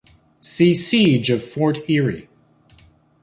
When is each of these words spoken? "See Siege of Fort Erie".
"See 0.39 0.73
Siege 0.73 1.29
of 1.29 1.43
Fort 1.43 1.87
Erie". 1.87 2.27